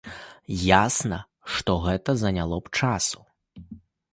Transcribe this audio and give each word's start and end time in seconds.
Ясна, 0.85 1.19
што 1.57 1.71
гэта 1.85 2.15
заняло 2.25 2.59
б 2.69 2.77
часу. 2.81 3.19